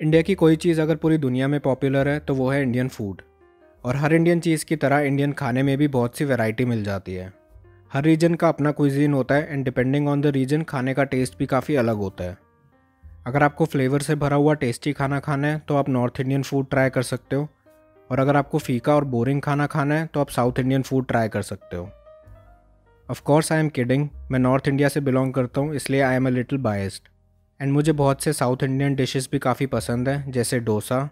India 0.00 0.20
की 0.22 0.34
कोई 0.34 0.56
चीज़ 0.56 0.80
अगर 0.80 0.96
पूरी 0.96 1.16
दुनिया 1.18 1.46
में 1.48 1.58
पॉपुलर 1.60 2.08
है 2.08 2.18
तो 2.18 2.34
वो 2.34 2.48
है 2.50 2.60
इंडियन 2.62 2.88
फ़ूड 2.88 3.20
और 3.84 3.96
हर 3.96 4.12
इंडियन 4.14 4.40
चीज़ 4.40 4.64
की 4.64 4.76
तरह 4.76 4.98
इंडियन 4.98 5.32
खाने 5.32 5.62
में 5.62 5.76
भी 5.78 5.88
बहुत 5.88 6.16
सी 6.18 6.24
वैरायटी 6.24 6.64
मिल 6.64 6.84
जाती 6.84 7.14
है. 7.14 7.32
हर 7.92 8.04
रीजन 8.04 8.34
का 8.34 8.48
अपना 8.48 8.70
कुजीन 8.70 9.14
होता 9.14 9.34
है 9.34 9.52
and 9.52 9.64
depending 9.64 10.08
on 10.08 10.20
the 10.20 10.26
region 10.26 10.62
खाने 10.62 10.94
का 10.94 11.04
टेस्ट 11.04 11.38
भी 11.38 11.46
काफ़ी 11.46 11.76
अलग 11.76 11.96
होता 11.96 12.24
है. 12.24 12.36
अगर 13.26 13.42
आपको 13.42 13.64
फ्लेवर 13.66 14.02
से 14.02 14.14
भरा 14.14 14.36
हुआ 14.36 14.54
टेस्टी 14.54 14.92
खाना 14.92 15.20
खाना 15.20 15.46
है 15.46 15.62
तो 15.68 15.76
आप 15.76 15.88
नॉर्थ 15.88 16.20
इंडियन 16.20 16.42
फ़ूड 16.42 16.70
ट्राई 16.70 16.90
कर 16.90 17.02
सकते 17.02 17.36
हो. 17.36 17.48
और 18.10 18.20
अगर 18.20 18.36
आपको 18.36 18.58
फीका 18.60 18.94
और 18.94 19.04
बोरिंग 19.06 19.42
खाना 19.42 19.66
खाना 19.68 19.94
है 19.94 20.08
तो 20.14 20.20
आप 20.20 20.30
साउथ 20.30 20.58
इंडियन 20.58 20.82
फ़ूड 20.82 21.06
ट्राई 21.08 21.28
कर 21.28 21.42
सकते 21.42 21.76
हो. 21.76 21.88
Of 23.08 23.22
course 23.24 23.52
I 23.52 23.60
am 23.60 23.68
kidding 23.70 24.08
मैं 24.30 24.38
नॉर्थ 24.38 24.68
इंडिया 24.68 24.88
से 24.88 25.00
बिलोंग 25.02 25.34
करता 25.34 25.60
हूँ, 25.60 25.74
इसलिए 25.74 26.00
I 26.02 26.16
am 26.16 26.26
a 26.26 26.30
little 26.30 26.58
biased 26.60 27.08
and 27.60 27.72
मुझे 27.72 27.92
बहुत 27.92 28.22
से 28.22 28.32
साउथ 28.32 28.62
इंडियन 28.62 28.94
डिशेस 28.94 29.28
भी 29.32 29.38
काफ़ी 29.38 29.66
पसंद 29.66 30.08
हैं, 30.08 30.30
जैसे 30.32 30.60
डोसा। 30.60 31.10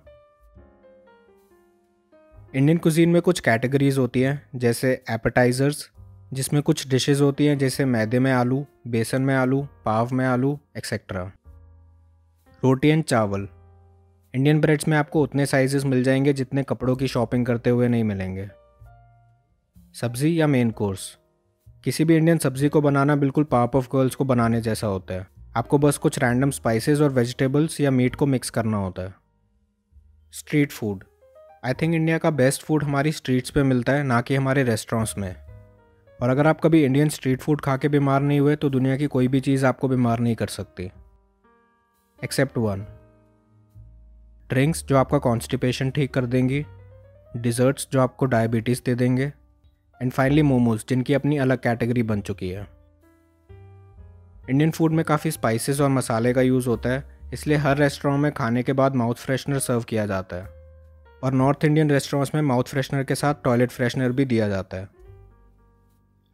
इंडियन 2.54 2.78
कुजीन 2.78 3.08
में 3.08 3.22
कुछ 3.22 3.40
कैटेगरीज 3.40 3.98
होती 3.98 4.20
हैं, 4.20 4.48
जैसे 4.56 5.02
एपेटाइज़र्स 5.10 5.90
जिसमें 6.32 6.62
कुछ 6.62 6.88
डिशेस 6.88 7.20
होती 7.20 7.46
हैं, 7.46 7.58
जैसे 7.58 7.84
मैदे 7.84 8.18
में 8.18 8.32
आलू, 8.32 8.66
बेसन 8.86 9.22
में 9.22 9.34
आलू, 9.34 9.68
पाव 9.84 10.08
में 10.12 10.26
आलू 10.26 10.58
एक्सेट्रा 10.76 11.32
रोटी 12.64 12.88
एंड 12.88 13.04
चावल। 13.04 13.48
इंडियन 14.34 14.60
ब्रेड्स 14.60 14.88
में 14.88 14.96
आपको 14.96 15.22
उतने 15.22 15.46
साइजेस 15.46 15.84
मिल 15.84 16.02
जाएँगे, 16.02 16.32
जितने 16.32 16.62
कपड़ों 16.62 16.96
की 16.96 17.08
शॉपिंग 17.08 17.46
करते 17.46 17.70
हुए 17.70 17.88
नहीं 17.88 18.04
मिलेंगे। 18.04 18.48
सब्ज़ी 19.94 20.40
या 20.40 20.46
मेन 20.46 20.70
कोर्स 20.70 21.18
किसी 21.84 22.04
भी 22.04 22.16
इंडियन 22.16 22.38
सब्ज़ी 22.38 22.68
को 22.68 22.80
बनाना 22.80 23.16
बिल्कुल 23.16 23.44
पाप 23.44 23.76
ऑफ़ 23.76 23.88
गर्ल्स 23.96 24.14
को 24.14 24.24
बनाने 24.24 24.60
जैसा 24.60 24.86
होता 24.86 25.14
है। 25.14 25.37
आपको 25.58 25.78
बस 25.78 25.96
कुछ 25.98 26.18
रैंडम 26.18 26.50
स्पाइसेस 26.50 27.00
और 27.00 27.10
वेजिटेबल्स 27.10 27.80
या 27.80 27.90
मीट 27.90 28.14
को 28.14 28.26
मिक्स 28.26 28.50
करना 28.50 28.76
होता 28.76 29.02
है। 29.02 29.14
Street 30.32 30.72
food 30.72 31.02
I 31.64 31.74
think 31.74 31.94
India 31.94 32.18
का 32.18 32.30
बेस्ट 32.30 32.62
फ़ूड 32.62 32.82
हमारी 32.84 33.12
स्ट्रीट्स 33.12 33.50
पे 33.50 33.62
मिलता 33.62 33.92
है, 33.92 34.02
ना 34.02 34.20
कि 34.20 34.34
हमारे 34.34 34.62
रेस्टोरेंट्स 34.62 35.16
में। 35.18 35.34
और 36.20 36.30
अगर 36.30 36.46
आप 36.46 36.60
कभी 36.60 36.84
इंडियन 36.84 37.08
स्ट्रीट 37.08 37.40
फ़ूड 37.40 37.60
खा 37.60 37.76
के 37.76 37.88
बीमार 37.88 38.20
नहीं 38.20 38.40
हुए 38.40 38.56
तो 38.56 38.70
दुनिया 38.70 38.96
की 38.96 39.06
कोई 39.06 39.28
भी 39.28 39.40
चीज़ 39.40 39.66
आपको 39.66 39.88
बीमार 39.88 40.20
नहीं 40.20 40.34
कर 40.34 40.46
सकती। 40.48 40.90
एक्सेप्ट 42.18 42.58
वन 42.58 42.86
ड्रिंक्स 44.50 44.84
जो 44.84 44.96
आपका 44.96 45.18
कॉन्स्टिपेशन 45.18 45.90
ठीक 45.90 46.14
कर 46.14 46.26
देंगी 46.26 46.64
डिज़र्ट्स 47.36 47.88
जो 47.92 48.00
आपको 48.00 48.26
डायबिटीज़ 48.26 48.82
दे 48.86 48.94
देंगे 48.94 49.32
एंड 50.00 50.12
फाइनली 50.12 50.42
मोमोज 50.44 50.84
जिनकी 50.88 51.14
अपनी 51.14 51.38
अलग 51.38 51.62
कैटेगरी 51.62 52.02
बन 52.04 52.20
चुकी 52.20 52.48
है। 52.48 52.66
इंडियन 54.48 54.70
फ़ूड 54.70 54.92
में 54.92 55.04
काफ़ी 55.04 55.30
स्पाइसेस 55.30 55.80
और 55.80 55.88
मसाले 55.90 56.32
का 56.32 56.40
यूज़ 56.42 56.68
होता 56.68 56.90
है, 56.90 57.02
इसलिए 57.32 57.56
हर 57.56 57.76
रेस्टोरेंट 57.76 58.20
में 58.20 58.30
खाने 58.32 58.62
के 58.62 58.72
बाद 58.72 58.94
माउथ 58.96 59.14
फ्रेशनर 59.14 59.58
सर्व 59.58 59.82
किया 59.82 60.06
जाता 60.06 60.36
है। 60.36 60.46
और 61.22 61.32
नॉर्थ 61.32 61.64
इंडियन 61.64 61.90
रेस्टोरेंट्स 61.90 62.34
में 62.34 62.40
माउथ 62.42 62.64
फ्रेशनर 62.64 63.04
के 63.04 63.14
साथ 63.14 63.34
टॉयलेट 63.44 63.70
फ्रेशनर 63.70 64.12
भी 64.12 64.24
दिया 64.24 64.48
जाता 64.48 64.76
है। 64.76 64.88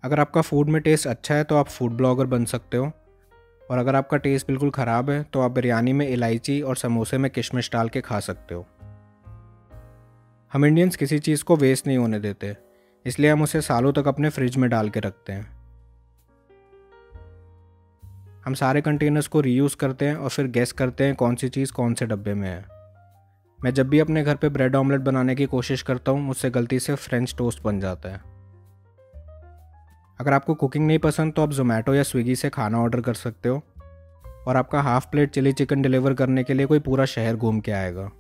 अगर 0.05 0.21
आपका 0.21 0.41
फ़ूड 0.41 0.69
में 0.69 0.81
टेस्ट 0.83 1.06
अच्छा 1.06 1.34
है 1.34 1.45
तो 1.45 1.56
आप 1.56 1.69
फ़ूड 1.69 1.93
ब्लॉगर 1.93 2.27
बन 2.27 2.45
सकते 2.45 2.77
हो। 2.77 2.91
और 3.62 3.79
अगर 3.79 3.97
आपका 3.97 4.17
टेस्ट 4.17 4.47
बिल्कुल 4.47 4.71
ख़राब 4.71 5.11
है 5.11 5.23
तो 5.25 5.41
आप 5.41 5.51
बिरयानी 5.51 5.93
में 5.93 6.06
इलायची 6.09 6.61
और 6.62 6.77
समोसे 6.77 7.19
में 7.19 7.31
किशमिश 7.31 7.71
डाल 7.73 7.89
के 7.89 8.01
खा 8.01 8.21
सकते 8.21 8.55
हो। 8.55 8.67
हम 10.53 10.67
इंडियंस 10.67 10.97
किसी 10.97 11.19
चीज़ 11.19 11.45
को 11.45 11.56
वेस्ट 11.56 11.87
नहीं 11.87 11.99
होने 11.99 12.21
देते, 12.21 12.56
इसलिए 13.06 13.31
हम 13.31 13.43
उसे 13.43 13.61
सालों 13.61 13.93
तक 13.93 14.09
अपने 14.09 14.28
फ्रिज 14.31 14.56
में 14.56 14.69
डाल 14.71 14.91
के 14.91 15.01
रखते 15.01 15.33
हैं। 15.33 15.64
हम 18.45 18.55
सारे 18.55 18.81
कंटेनर्स 18.81 19.27
को 19.27 19.41
रीयूज़ 19.41 19.77
करते 19.77 20.05
हैं 20.05 20.17
और 20.17 20.31
फिर 20.31 20.47
गैस 20.47 20.73
करते 20.73 21.05
हैं 21.05 21.14
कौन 21.14 21.34
सी 21.34 21.48
चीज़ 21.48 21.73
कौन 21.73 21.95
से 21.95 22.06
डब्बे 22.06 22.34
में 22.34 22.48
है। 22.48 22.64
मैं 23.64 23.75
जब 23.75 23.89
भी 23.89 23.98
अपने 23.98 24.23
घर 24.23 24.37
पे 24.37 24.48
ब्रेड 24.48 24.77
ऑमलेट 24.77 25.00
बनाने 25.00 25.34
की 25.34 25.47
कोशिश 25.47 25.83
करता 25.83 26.12
हूँ, 26.12 26.20
मुझसे 26.20 26.50
गलती 26.50 26.81
से 26.81 26.95
फ्रेंच 26.95 27.34
टोस्ट 27.39 27.62
बन 27.62 27.81
जाता 27.81 28.09
है। 28.09 28.19
अगर 30.20 30.33
आपको 30.33 30.55
कुकिंग 30.55 30.87
नहीं 30.87 30.99
पसंद 30.99 31.32
तो 31.32 31.43
आप 31.43 31.50
जोमेटो 31.50 31.94
या 31.94 32.03
स्विगी 32.03 32.37
से 32.37 32.50
खाना 32.50 32.78
ऑर्डर 32.78 33.00
कर 33.00 33.15
सकते 33.15 33.49
हो। 33.49 33.62
और 34.47 34.56
आपका 34.56 34.81
half 34.81 35.06
plate 35.11 35.31
chilli 35.31 35.53
chicken 35.53 35.82
deliver 35.82 36.15
करने 36.15 36.44
के 36.44 36.55
लिए 36.55 36.66
कोई 36.66 36.78
पूरा 36.78 37.05
शहर 37.05 37.37
घूम 37.37 37.61
के 37.61 37.72
आएगा। 37.72 38.11